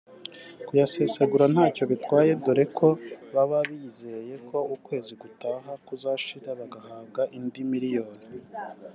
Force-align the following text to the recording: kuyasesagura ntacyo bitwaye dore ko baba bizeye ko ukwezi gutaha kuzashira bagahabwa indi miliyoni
kuyasesagura 0.67 1.45
ntacyo 1.53 1.83
bitwaye 1.91 2.31
dore 2.43 2.65
ko 2.77 2.87
baba 3.33 3.59
bizeye 3.69 4.35
ko 4.49 4.57
ukwezi 4.75 5.13
gutaha 5.21 5.71
kuzashira 5.87 6.49
bagahabwa 6.59 7.21
indi 7.37 7.61
miliyoni 7.71 8.23